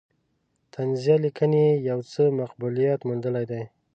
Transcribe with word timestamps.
طنزیه 0.73 1.15
لیکنې 1.25 1.61
یې 1.69 1.81
یو 1.89 1.99
څه 2.11 2.23
مقبولیت 2.39 2.99
موندلی 3.07 3.45
دی. 3.51 3.63